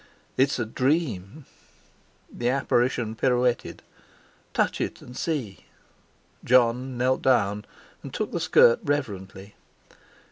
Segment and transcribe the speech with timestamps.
[0.35, 1.45] "It's a dream."
[2.33, 3.83] The apparition pirouetted.
[4.51, 5.65] "Touch it, and see."
[6.43, 7.65] Jon knelt down
[8.01, 9.53] and took the skirt reverently.